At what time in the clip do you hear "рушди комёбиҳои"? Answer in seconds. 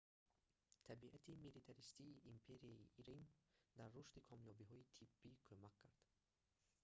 3.97-4.89